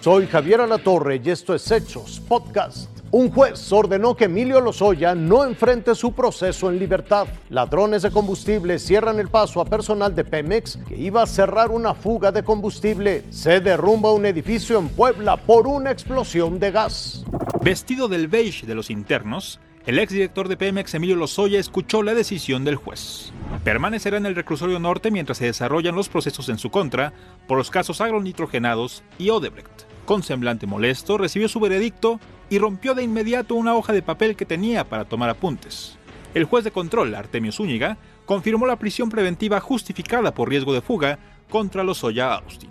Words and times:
Soy 0.00 0.28
Javier 0.28 0.60
Alatorre 0.60 1.20
y 1.24 1.28
esto 1.28 1.56
es 1.56 1.68
Hechos 1.72 2.20
Podcast. 2.20 2.88
Un 3.10 3.32
juez 3.32 3.72
ordenó 3.72 4.14
que 4.14 4.26
Emilio 4.26 4.60
Lozoya 4.60 5.16
no 5.16 5.44
enfrente 5.44 5.96
su 5.96 6.12
proceso 6.12 6.70
en 6.70 6.78
libertad. 6.78 7.26
Ladrones 7.50 8.02
de 8.02 8.12
combustible 8.12 8.78
cierran 8.78 9.18
el 9.18 9.26
paso 9.26 9.60
a 9.60 9.64
personal 9.64 10.14
de 10.14 10.24
Pemex 10.24 10.78
que 10.86 10.96
iba 10.96 11.24
a 11.24 11.26
cerrar 11.26 11.72
una 11.72 11.94
fuga 11.94 12.30
de 12.30 12.44
combustible. 12.44 13.24
Se 13.30 13.58
derrumba 13.58 14.12
un 14.12 14.24
edificio 14.24 14.78
en 14.78 14.88
Puebla 14.88 15.36
por 15.36 15.66
una 15.66 15.90
explosión 15.90 16.60
de 16.60 16.70
gas. 16.70 17.24
Vestido 17.60 18.06
del 18.06 18.28
beige 18.28 18.68
de 18.68 18.76
los 18.76 18.90
internos, 18.90 19.58
el 19.84 19.98
exdirector 19.98 20.48
de 20.48 20.56
Pemex, 20.56 20.94
Emilio 20.94 21.16
Lozoya, 21.16 21.58
escuchó 21.58 22.04
la 22.04 22.14
decisión 22.14 22.62
del 22.62 22.76
juez. 22.76 23.32
Permanecerá 23.64 24.18
en 24.18 24.26
el 24.26 24.36
reclusorio 24.36 24.78
norte 24.78 25.10
mientras 25.10 25.38
se 25.38 25.46
desarrollan 25.46 25.96
los 25.96 26.08
procesos 26.08 26.48
en 26.50 26.58
su 26.58 26.70
contra 26.70 27.14
por 27.46 27.58
los 27.58 27.70
casos 27.70 28.00
agronitrogenados 28.00 29.02
y 29.18 29.30
Odebrecht. 29.30 29.87
Con 30.08 30.22
semblante 30.22 30.66
molesto, 30.66 31.18
recibió 31.18 31.50
su 31.50 31.60
veredicto 31.60 32.18
y 32.48 32.58
rompió 32.58 32.94
de 32.94 33.02
inmediato 33.02 33.54
una 33.54 33.74
hoja 33.74 33.92
de 33.92 34.00
papel 34.00 34.36
que 34.36 34.46
tenía 34.46 34.84
para 34.88 35.04
tomar 35.04 35.28
apuntes. 35.28 35.98
El 36.32 36.44
juez 36.44 36.64
de 36.64 36.70
control, 36.70 37.14
Artemio 37.14 37.52
Zúñiga, 37.52 37.98
confirmó 38.24 38.66
la 38.66 38.76
prisión 38.76 39.10
preventiva 39.10 39.60
justificada 39.60 40.32
por 40.32 40.48
riesgo 40.48 40.72
de 40.72 40.80
fuga 40.80 41.18
contra 41.50 41.84
Lozoya 41.84 42.32
Austin. 42.32 42.70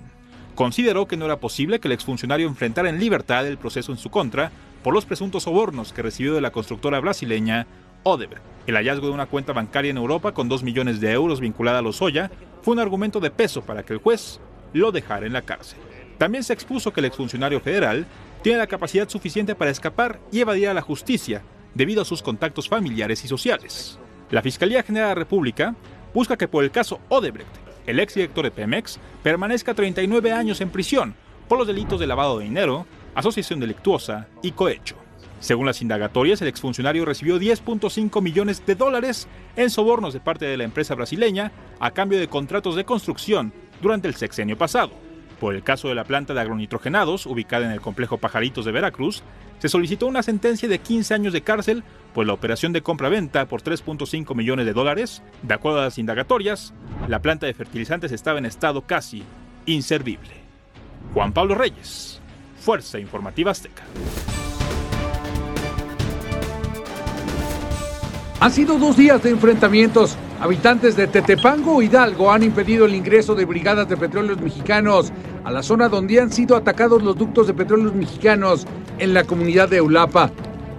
Consideró 0.55 1.07
que 1.07 1.15
no 1.15 1.25
era 1.25 1.39
posible 1.39 1.79
que 1.79 1.87
el 1.87 1.91
exfuncionario 1.91 2.47
enfrentara 2.47 2.89
en 2.89 2.99
libertad 2.99 3.45
el 3.45 3.59
proceso 3.59 3.91
en 3.91 3.99
su 3.99 4.09
contra 4.09 4.51
por 4.83 4.95
los 4.95 5.05
presuntos 5.05 5.43
sobornos 5.43 5.93
que 5.93 6.01
recibió 6.01 6.33
de 6.33 6.41
la 6.41 6.49
constructora 6.49 6.99
brasileña 6.99 7.67
Odebrecht. 8.01 8.41
El 8.65 8.77
hallazgo 8.77 9.05
de 9.05 9.13
una 9.13 9.27
cuenta 9.27 9.53
bancaria 9.53 9.91
en 9.91 9.97
Europa 9.97 10.31
con 10.31 10.49
2 10.49 10.63
millones 10.63 10.99
de 10.99 11.11
euros 11.11 11.39
vinculada 11.39 11.77
a 11.77 11.83
Lozoya 11.83 12.31
fue 12.63 12.73
un 12.73 12.79
argumento 12.79 13.19
de 13.19 13.29
peso 13.29 13.61
para 13.61 13.83
que 13.83 13.93
el 13.93 13.99
juez 13.99 14.39
lo 14.73 14.91
dejara 14.91 15.27
en 15.27 15.33
la 15.33 15.43
cárcel. 15.43 15.77
También 16.17 16.43
se 16.43 16.53
expuso 16.53 16.91
que 16.91 16.99
el 16.99 17.05
exfuncionario 17.05 17.59
federal 17.59 18.05
tiene 18.41 18.57
la 18.57 18.67
capacidad 18.67 19.07
suficiente 19.07 19.55
para 19.55 19.71
escapar 19.71 20.19
y 20.31 20.39
evadir 20.39 20.69
a 20.69 20.73
la 20.73 20.81
justicia 20.81 21.43
debido 21.73 22.01
a 22.01 22.05
sus 22.05 22.23
contactos 22.23 22.67
familiares 22.67 23.23
y 23.23 23.27
sociales. 23.27 23.99
La 24.31 24.41
Fiscalía 24.41 24.83
General 24.83 25.09
de 25.09 25.15
la 25.15 25.19
República 25.19 25.75
busca 26.13 26.37
que 26.37 26.47
por 26.47 26.63
el 26.63 26.71
caso 26.71 26.99
Odebrecht, 27.09 27.49
el 27.85 27.99
exdirector 27.99 28.45
de 28.45 28.51
Pemex 28.51 28.99
permanezca 29.23 29.73
39 29.73 30.31
años 30.31 30.59
en 30.59 30.69
prisión 30.69 31.15
por 31.47 31.57
los 31.57 31.67
delitos 31.67 31.99
de 31.99 32.07
lavado 32.07 32.39
de 32.39 32.45
dinero, 32.45 32.85
asociación 33.15 33.59
delictuosa 33.59 34.27
y 34.41 34.51
cohecho. 34.51 34.95
Según 35.39 35.67
las 35.67 35.81
indagatorias, 35.81 36.41
el 36.41 36.47
exfuncionario 36.47 37.05
recibió 37.05 37.39
10.5 37.39 38.21
millones 38.21 38.65
de 38.65 38.75
dólares 38.75 39.27
en 39.55 39.69
sobornos 39.69 40.13
de 40.13 40.19
parte 40.19 40.45
de 40.45 40.57
la 40.57 40.63
empresa 40.63 40.95
brasileña 40.95 41.51
a 41.79 41.91
cambio 41.91 42.19
de 42.19 42.27
contratos 42.27 42.75
de 42.75 42.85
construcción 42.85 43.53
durante 43.81 44.07
el 44.07 44.15
sexenio 44.15 44.57
pasado. 44.57 45.06
Por 45.39 45.55
el 45.55 45.63
caso 45.63 45.87
de 45.89 45.95
la 45.95 46.03
planta 46.03 46.33
de 46.33 46.41
agronitrogenados, 46.41 47.25
ubicada 47.25 47.65
en 47.65 47.71
el 47.71 47.81
complejo 47.81 48.17
Pajaritos 48.17 48.65
de 48.65 48.71
Veracruz, 48.71 49.23
se 49.59 49.69
solicitó 49.69 50.07
una 50.07 50.23
sentencia 50.23 50.67
de 50.67 50.79
15 50.79 51.13
años 51.13 51.33
de 51.33 51.41
cárcel 51.41 51.83
por 52.13 52.25
la 52.25 52.33
operación 52.33 52.73
de 52.73 52.81
compra-venta 52.81 53.45
por 53.47 53.61
3.5 53.61 54.35
millones 54.35 54.65
de 54.65 54.73
dólares. 54.73 55.21
De 55.43 55.53
acuerdo 55.53 55.79
a 55.79 55.85
las 55.85 55.97
indagatorias, 55.97 56.73
la 57.07 57.21
planta 57.21 57.45
de 57.45 57.53
fertilizantes 57.53 58.11
estaba 58.11 58.39
en 58.39 58.45
estado 58.45 58.81
casi 58.81 59.23
inservible. 59.65 60.29
Juan 61.13 61.33
Pablo 61.33 61.55
Reyes, 61.55 62.19
Fuerza 62.59 62.99
Informativa 62.99 63.51
Azteca. 63.51 63.83
Han 68.39 68.51
sido 68.51 68.77
dos 68.77 68.95
días 68.95 69.21
de 69.23 69.31
enfrentamientos. 69.31 70.15
Habitantes 70.39 70.95
de 70.95 71.07
Tetepango, 71.07 71.81
Hidalgo, 71.81 72.31
han 72.31 72.43
impedido 72.43 72.85
el 72.85 72.93
ingreso 72.93 73.33
de 73.33 73.45
brigadas 73.45 73.89
de 73.89 73.97
petróleos 73.97 74.39
mexicanos 74.39 75.11
a 75.43 75.49
la 75.51 75.63
zona 75.63 75.89
donde 75.89 76.21
han 76.21 76.31
sido 76.31 76.55
atacados 76.55 77.01
los 77.01 77.17
ductos 77.17 77.47
de 77.47 77.55
petróleos 77.55 77.95
mexicanos 77.95 78.67
en 78.99 79.15
la 79.15 79.23
comunidad 79.23 79.67
de 79.67 79.77
Eulapa. 79.77 80.29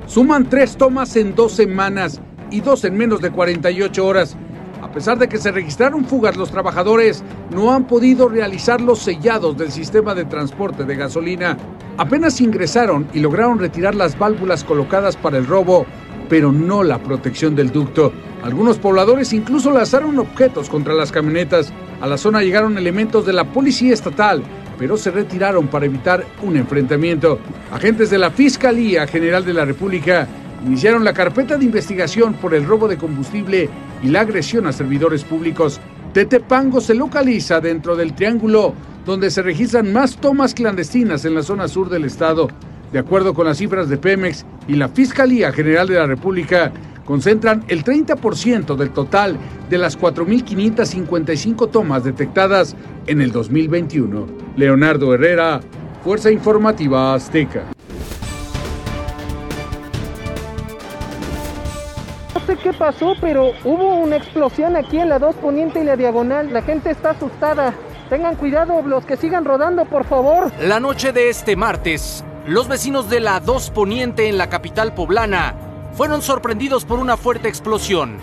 Suman 0.06 0.48
tres 0.48 0.76
tomas 0.76 1.16
en 1.16 1.34
dos 1.34 1.52
semanas 1.52 2.20
y 2.52 2.60
dos 2.60 2.84
en 2.84 2.96
menos 2.96 3.20
de 3.20 3.32
48 3.32 4.06
horas. 4.06 4.36
A 4.80 4.92
pesar 4.92 5.18
de 5.18 5.28
que 5.28 5.38
se 5.38 5.50
registraron 5.50 6.04
fugas, 6.04 6.36
los 6.36 6.52
trabajadores 6.52 7.24
no 7.50 7.72
han 7.72 7.88
podido 7.88 8.28
realizar 8.28 8.80
los 8.80 9.00
sellados 9.00 9.58
del 9.58 9.72
sistema 9.72 10.14
de 10.14 10.24
transporte 10.24 10.84
de 10.84 10.94
gasolina. 10.94 11.58
Apenas 11.96 12.40
ingresaron 12.40 13.08
y 13.12 13.18
lograron 13.18 13.58
retirar 13.58 13.96
las 13.96 14.16
válvulas 14.16 14.62
colocadas 14.62 15.16
para 15.16 15.36
el 15.36 15.48
robo, 15.48 15.84
pero 16.28 16.52
no 16.52 16.82
la 16.82 16.98
protección 16.98 17.54
del 17.54 17.70
ducto. 17.70 18.12
Algunos 18.42 18.78
pobladores 18.78 19.32
incluso 19.32 19.70
lanzaron 19.70 20.18
objetos 20.18 20.68
contra 20.68 20.94
las 20.94 21.10
camionetas. 21.10 21.72
A 22.00 22.06
la 22.06 22.18
zona 22.18 22.42
llegaron 22.42 22.78
elementos 22.78 23.26
de 23.26 23.32
la 23.32 23.44
policía 23.44 23.94
estatal, 23.94 24.42
pero 24.78 24.96
se 24.96 25.10
retiraron 25.10 25.68
para 25.68 25.86
evitar 25.86 26.24
un 26.42 26.56
enfrentamiento. 26.56 27.38
Agentes 27.72 28.10
de 28.10 28.18
la 28.18 28.30
Fiscalía 28.30 29.06
General 29.06 29.44
de 29.44 29.54
la 29.54 29.64
República 29.64 30.28
iniciaron 30.64 31.04
la 31.04 31.12
carpeta 31.12 31.56
de 31.56 31.64
investigación 31.64 32.34
por 32.34 32.54
el 32.54 32.64
robo 32.66 32.88
de 32.88 32.98
combustible 32.98 33.68
y 34.02 34.08
la 34.08 34.20
agresión 34.20 34.66
a 34.66 34.72
servidores 34.72 35.24
públicos. 35.24 35.80
Tetepango 36.12 36.80
se 36.80 36.94
localiza 36.94 37.60
dentro 37.60 37.96
del 37.96 38.14
triángulo 38.14 38.74
donde 39.04 39.30
se 39.30 39.42
registran 39.42 39.92
más 39.92 40.16
tomas 40.16 40.54
clandestinas 40.54 41.24
en 41.24 41.34
la 41.34 41.42
zona 41.42 41.66
sur 41.66 41.88
del 41.88 42.04
estado. 42.04 42.48
De 42.92 42.98
acuerdo 42.98 43.34
con 43.34 43.46
las 43.46 43.58
cifras 43.58 43.88
de 43.88 43.98
Pemex 43.98 44.44
y 44.66 44.74
la 44.74 44.88
Fiscalía 44.88 45.52
General 45.52 45.86
de 45.86 45.94
la 45.94 46.06
República, 46.06 46.72
concentran 47.04 47.64
el 47.68 47.84
30% 47.84 48.76
del 48.76 48.90
total 48.90 49.38
de 49.68 49.78
las 49.78 49.98
4.555 49.98 51.70
tomas 51.70 52.04
detectadas 52.04 52.76
en 53.06 53.20
el 53.20 53.32
2021. 53.32 54.26
Leonardo 54.56 55.14
Herrera, 55.14 55.60
Fuerza 56.02 56.30
Informativa 56.30 57.14
Azteca. 57.14 57.64
sé 62.48 62.56
qué 62.56 62.72
pasó, 62.72 63.12
pero 63.20 63.52
hubo 63.62 63.96
una 63.96 64.16
explosión 64.16 64.74
aquí 64.74 64.98
en 64.98 65.10
la 65.10 65.18
2 65.18 65.34
Poniente 65.36 65.80
y 65.80 65.84
la 65.84 65.96
Diagonal. 65.96 66.50
La 66.50 66.62
gente 66.62 66.90
está 66.90 67.10
asustada. 67.10 67.74
Tengan 68.08 68.36
cuidado 68.36 68.80
los 68.86 69.04
que 69.04 69.18
sigan 69.18 69.44
rodando, 69.44 69.84
por 69.84 70.04
favor. 70.04 70.50
La 70.62 70.80
noche 70.80 71.12
de 71.12 71.28
este 71.28 71.56
martes, 71.56 72.24
los 72.48 72.66
vecinos 72.66 73.10
de 73.10 73.20
la 73.20 73.40
2 73.40 73.72
Poniente 73.72 74.26
en 74.26 74.38
la 74.38 74.48
capital 74.48 74.94
poblana 74.94 75.54
fueron 75.92 76.22
sorprendidos 76.22 76.86
por 76.86 76.98
una 76.98 77.18
fuerte 77.18 77.46
explosión. 77.46 78.16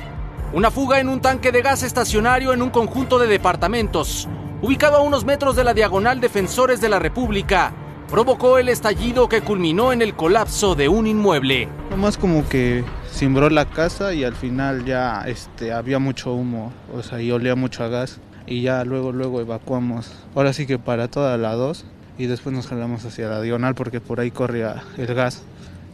Una 0.51 0.71
fuga 0.71 0.99
en 0.99 1.09
un 1.09 1.21
tanque 1.21 1.51
de 1.51 1.61
gas 1.61 1.83
estacionario 1.83 2.51
en 2.51 2.63
un 2.63 2.71
conjunto 2.71 3.19
de 3.19 3.27
departamentos, 3.27 4.27
ubicado 4.63 4.97
a 4.97 5.01
unos 5.01 5.25
metros 5.25 5.55
de 5.55 5.63
la 5.63 5.75
diagonal 5.75 6.21
Defensores 6.21 6.81
de 6.81 6.89
la 6.89 6.97
República, 6.97 7.71
provocó 8.09 8.57
el 8.57 8.69
estallido 8.69 9.29
que 9.29 9.41
culminó 9.41 9.93
en 9.93 10.01
el 10.01 10.15
colapso 10.15 10.73
de 10.73 10.89
un 10.89 11.05
inmueble. 11.05 11.69
Nomás 11.91 12.17
como 12.17 12.49
que 12.49 12.83
cimbró 13.13 13.51
la 13.51 13.65
casa 13.65 14.15
y 14.15 14.23
al 14.23 14.33
final 14.33 14.85
ya 14.85 15.21
este, 15.27 15.71
había 15.71 15.99
mucho 15.99 16.33
humo, 16.33 16.73
o 16.91 17.03
sea, 17.03 17.21
y 17.21 17.31
olía 17.31 17.53
mucho 17.55 17.83
a 17.83 17.89
gas. 17.89 18.19
Y 18.47 18.63
ya 18.63 18.83
luego, 18.85 19.11
luego 19.11 19.39
evacuamos. 19.39 20.11
Ahora 20.33 20.51
sí 20.51 20.65
que 20.65 20.79
para 20.79 21.09
toda 21.09 21.37
la 21.37 21.53
2 21.53 21.85
y 22.17 22.27
después 22.27 22.55
nos 22.55 22.67
jalamos 22.67 23.03
hacia 23.05 23.27
la 23.27 23.41
diagonal 23.41 23.75
porque 23.75 24.01
por 24.01 24.19
ahí 24.19 24.31
corría 24.31 24.83
el 24.97 25.13
gas. 25.13 25.43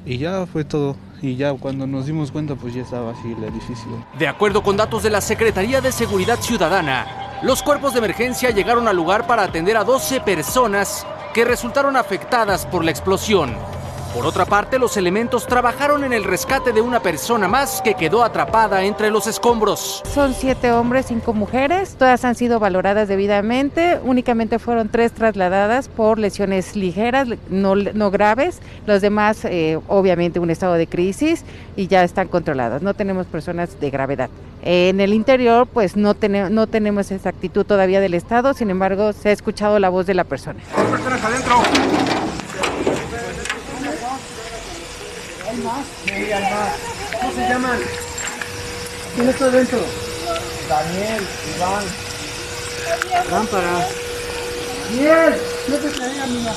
Y 0.05 0.17
ya 0.17 0.45
fue 0.47 0.63
todo. 0.63 0.95
Y 1.21 1.35
ya 1.35 1.53
cuando 1.53 1.85
nos 1.85 2.07
dimos 2.07 2.31
cuenta, 2.31 2.55
pues 2.55 2.73
ya 2.73 2.81
estaba 2.81 3.11
así 3.11 3.31
el 3.31 3.43
edificio. 3.43 4.05
De 4.17 4.27
acuerdo 4.27 4.63
con 4.63 4.75
datos 4.75 5.03
de 5.03 5.11
la 5.11 5.21
Secretaría 5.21 5.81
de 5.81 5.91
Seguridad 5.91 6.39
Ciudadana, 6.39 7.39
los 7.43 7.61
cuerpos 7.61 7.93
de 7.93 7.99
emergencia 7.99 8.49
llegaron 8.49 8.87
al 8.87 8.95
lugar 8.95 9.27
para 9.27 9.43
atender 9.43 9.77
a 9.77 9.83
12 9.83 10.21
personas 10.21 11.05
que 11.33 11.45
resultaron 11.45 11.95
afectadas 11.95 12.65
por 12.65 12.83
la 12.83 12.91
explosión. 12.91 13.55
Por 14.13 14.25
otra 14.25 14.45
parte, 14.45 14.77
los 14.77 14.97
elementos 14.97 15.47
trabajaron 15.47 16.03
en 16.03 16.11
el 16.11 16.25
rescate 16.25 16.73
de 16.73 16.81
una 16.81 17.01
persona 17.01 17.47
más 17.47 17.81
que 17.81 17.93
quedó 17.93 18.25
atrapada 18.25 18.83
entre 18.83 19.09
los 19.09 19.25
escombros. 19.25 20.03
Son 20.13 20.33
siete 20.33 20.73
hombres, 20.73 21.05
cinco 21.07 21.33
mujeres. 21.33 21.95
Todas 21.95 22.25
han 22.25 22.35
sido 22.35 22.59
valoradas 22.59 23.07
debidamente. 23.07 23.99
Únicamente 24.03 24.59
fueron 24.59 24.89
tres 24.89 25.13
trasladadas 25.13 25.87
por 25.87 26.19
lesiones 26.19 26.75
ligeras, 26.75 27.29
no, 27.49 27.75
no 27.75 28.11
graves. 28.11 28.59
Los 28.85 29.01
demás, 29.01 29.45
eh, 29.45 29.79
obviamente, 29.87 30.39
un 30.39 30.49
estado 30.49 30.73
de 30.73 30.87
crisis 30.87 31.45
y 31.77 31.87
ya 31.87 32.03
están 32.03 32.27
controladas. 32.27 32.81
No 32.81 32.93
tenemos 32.93 33.27
personas 33.27 33.79
de 33.79 33.89
gravedad. 33.91 34.29
En 34.61 34.99
el 34.99 35.13
interior, 35.13 35.67
pues 35.67 35.95
no, 35.95 36.15
tenemos 36.15 36.51
no 36.51 36.67
tenemos 36.67 37.11
esa 37.11 37.29
actitud 37.29 37.65
todavía 37.65 38.01
del 38.01 38.13
Estado, 38.13 38.53
sin 38.53 38.69
embargo, 38.69 39.13
se 39.13 39.29
ha 39.29 39.31
escuchado 39.31 39.79
la 39.79 39.89
voz 39.89 40.05
de 40.05 40.13
la 40.13 40.25
persona. 40.25 40.59
personas 40.75 41.23
adentro! 41.23 41.61
¿Hay 45.49 45.57
más? 45.57 45.85
Sí, 46.05 46.11
hay 46.11 46.43
más. 46.43 46.73
¿Cómo 47.19 47.33
se 47.33 47.49
llaman? 47.49 47.79
¿Quién 49.15 49.29
está 49.29 49.45
adentro? 49.45 49.79
Daniel, 50.69 51.23
Iván. 51.55 51.83
Daniel, 54.89 55.41
métete 55.67 56.03
ahí, 56.03 56.19
amiga. 56.19 56.53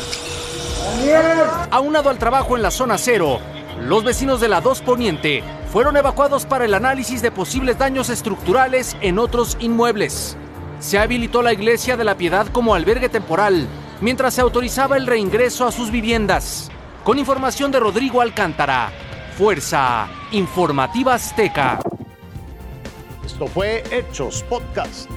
Daniel. 0.84 1.46
Aunado 1.70 2.10
al 2.10 2.18
trabajo 2.18 2.56
en 2.56 2.62
la 2.62 2.70
zona 2.70 2.98
cero, 2.98 3.40
los 3.80 4.04
vecinos 4.04 4.40
de 4.40 4.48
la 4.48 4.60
2 4.60 4.82
Poniente 4.82 5.42
fueron 5.72 5.96
evacuados 5.96 6.46
para 6.46 6.64
el 6.64 6.74
análisis 6.74 7.22
de 7.22 7.32
posibles 7.32 7.78
daños 7.78 8.10
estructurales 8.10 8.96
en 9.00 9.18
otros 9.18 9.56
inmuebles. 9.60 10.36
Se 10.78 10.98
habilitó 10.98 11.42
la 11.42 11.52
iglesia 11.52 11.96
de 11.96 12.04
la 12.04 12.16
Piedad 12.16 12.46
como 12.48 12.74
albergue 12.74 13.08
temporal 13.08 13.66
mientras 14.00 14.34
se 14.34 14.42
autorizaba 14.42 14.96
el 14.96 15.06
reingreso 15.06 15.66
a 15.66 15.72
sus 15.72 15.90
viviendas. 15.90 16.70
Con 17.04 17.18
información 17.18 17.70
de 17.70 17.78
Rodrigo 17.78 18.22
Alcántara, 18.22 18.90
Fuerza 19.36 20.08
Informativa 20.32 21.12
Azteca. 21.12 21.78
Esto 23.22 23.46
fue 23.46 23.84
Hechos 23.90 24.42
Podcast. 24.44 25.10